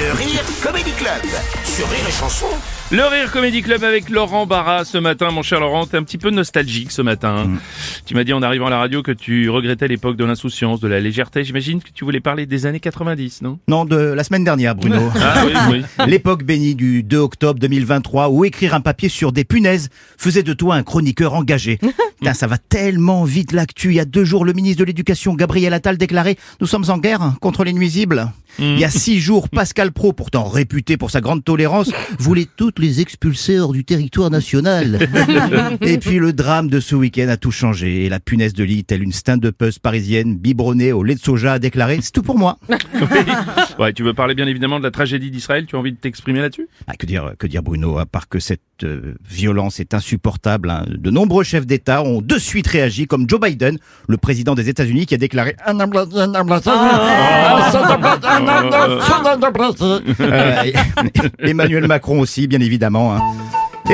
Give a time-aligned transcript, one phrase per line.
[0.00, 1.20] Le Rire Comedy Club
[1.62, 2.46] sur Rire et Chanson.
[2.90, 6.16] Le Rire Comedy Club avec Laurent Barra ce matin, mon cher Laurent, t'es un petit
[6.16, 7.44] peu nostalgique ce matin.
[7.44, 7.58] Mm.
[8.06, 10.88] Tu m'as dit en arrivant à la radio que tu regrettais l'époque de l'insouciance, de
[10.88, 11.44] la légèreté.
[11.44, 13.58] J'imagine que tu voulais parler des années 90, non?
[13.68, 15.12] Non, de la semaine dernière, Bruno.
[15.20, 15.84] Ah oui, oui.
[16.06, 20.54] L'époque bénie du 2 octobre 2023 où écrire un papier sur des punaises faisait de
[20.54, 21.78] toi un chroniqueur engagé.
[22.18, 23.90] Putain, ça va tellement vite l'actu.
[23.90, 26.96] Il y a deux jours, le ministre de l'Éducation, Gabriel Attal, déclarait «Nous sommes en
[26.96, 28.32] guerre contre les nuisibles».
[28.58, 32.78] Il y a six jours, Pascal Pro, pourtant réputé pour sa grande tolérance, voulait toutes
[32.78, 35.08] les expulser hors du territoire national.
[35.80, 38.04] Et puis le drame de ce week-end a tout changé.
[38.04, 41.58] Et la punaise de lit, telle une stand-upeuse parisienne biberonnée au lait de soja, a
[41.58, 42.58] déclaré «C'est tout pour moi».
[43.78, 45.66] Ouais, tu veux parler bien évidemment de la tragédie d'Israël?
[45.66, 46.68] Tu as envie de t'exprimer là-dessus?
[46.86, 50.70] Ah, que dire, que dire Bruno, à part que cette euh, violence est insupportable.
[50.70, 50.84] hein.
[50.88, 55.06] De nombreux chefs d'État ont de suite réagi, comme Joe Biden, le président des États-Unis,
[55.06, 55.56] qui a déclaré
[60.20, 60.72] Euh,
[61.38, 63.14] Emmanuel Macron aussi, bien évidemment.
[63.16, 63.20] hein.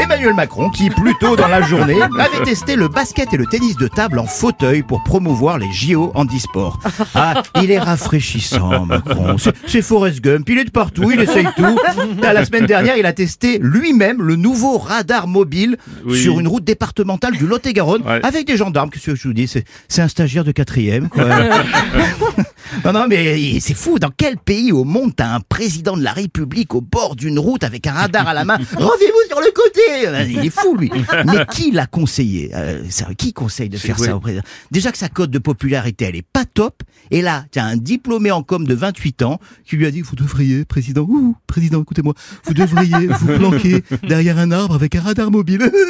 [0.02, 3.76] Emmanuel Macron, qui plus tôt dans la journée avait testé le basket et le tennis
[3.76, 6.78] de table en fauteuil pour promouvoir les JO handisport.
[7.14, 9.36] Ah, il est rafraîchissant, Macron.
[9.38, 11.78] C'est- Forrest Gump, il est de partout, il essaye tout.
[12.22, 16.20] Ah, La semaine dernière, il a testé lui-même le nouveau radar mobile Oui.
[16.20, 18.20] sur une route départementale du Lot-et-Garonne Ouais.
[18.24, 18.90] avec des gendarmes.
[18.90, 21.24] Qu'est-ce que je vous dis C'est c'est un stagiaire de quatrième, quoi.
[22.84, 23.98] Non, non, mais c'est fou.
[23.98, 27.64] Dans quel pays au monde t'as un président de la République au bord d'une route
[27.64, 28.56] avec un radar à la main?
[28.76, 30.90] Rendez-vous sur le côté Il est fou, lui.
[31.26, 32.50] Mais qui l'a conseillé?
[32.54, 34.42] Euh, ça, Qui conseille de faire ça au président?
[34.70, 36.82] Déjà que sa cote de popularité, elle est pas top.
[37.10, 40.16] Et là, t'as un diplômé en com de 28 ans qui lui a dit, vous
[40.16, 45.30] devriez, président, ouh, président, écoutez-moi, vous devriez vous planquer derrière un arbre avec un radar
[45.30, 45.70] mobile.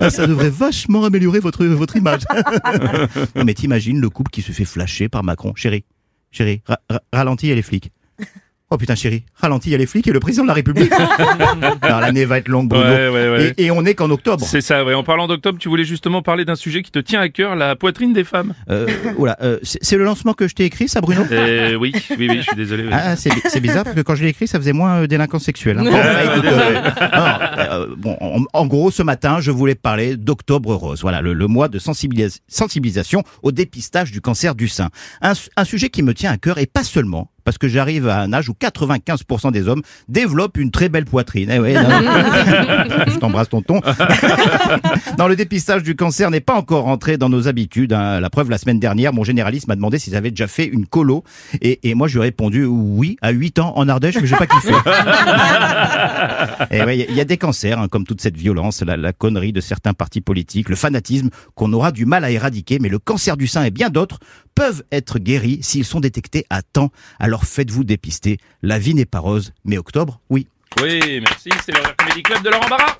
[0.00, 2.22] Ah, ça devrait vachement améliorer votre, votre image.
[3.34, 5.52] Non, mais t'imagines le couple qui se fait flasher par Macron.
[5.56, 5.84] Chérie,
[6.34, 7.90] chérie, ra- ra- ralentis, les flics.
[8.70, 10.90] Oh putain, chérie, ralentis, il y a les flics et le président de la République.
[11.82, 12.84] Alors l'année va être longue, Bruno.
[12.84, 13.54] Ouais, ouais, ouais.
[13.58, 14.44] Et, et on est qu'en octobre.
[14.44, 14.94] C'est ça, ouais.
[14.94, 17.76] En parlant d'octobre, tu voulais justement parler d'un sujet qui te tient à cœur, la
[17.76, 18.54] poitrine des femmes.
[18.70, 18.86] Euh,
[19.18, 22.36] oula, euh, c'est le lancement que je t'ai écrit, ça, Bruno Euh, oui, oui, oui,
[22.38, 22.88] je suis désolé.
[22.90, 25.06] Ah, c'est bi- c'est bizarre parce que quand je l'ai écrit, ça faisait moins euh,
[25.10, 25.26] hein.
[25.28, 31.02] Bah, écoute, euh, bon, en, en gros, ce matin, je voulais parler d'Octobre Rose.
[31.02, 34.88] Voilà, le, le mois de sensibilis- sensibilisation au dépistage du cancer du sein.
[35.22, 38.20] Un, un sujet qui me tient à cœur et pas seulement parce que j'arrive à
[38.20, 41.50] un âge où 95% des hommes développent une très belle poitrine.
[41.52, 41.82] Eh ouais, non.
[43.08, 43.80] je t'embrasse tonton.
[45.18, 47.92] non, le dépistage du cancer n'est pas encore rentré dans nos habitudes.
[47.92, 48.20] hein.
[48.20, 51.24] La preuve, la semaine dernière, mon généraliste m'a demandé si j'avais déjà fait une colo.
[51.60, 54.36] Et, et moi, je lui ai répondu oui, à 8 ans en Ardèche, mais j'ai
[54.36, 54.72] pas kiffé.
[56.84, 58.96] Ouais, il y a- il y, a des cancers, hein, comme toute cette violence, la,
[58.96, 62.88] la connerie de certains partis politiques, le fanatisme qu'on aura du mal à éradiquer, mais
[62.88, 64.18] le cancer du sein et bien d'autres
[64.54, 66.90] peuvent être guéris s'ils sont détectés à temps.
[67.18, 68.38] Alors faites-vous dépister.
[68.62, 70.46] La vie n'est pas rose, mais octobre, oui.
[70.80, 71.50] Oui, merci.
[71.64, 72.96] C'est le Comedy Club de Laurent Barra.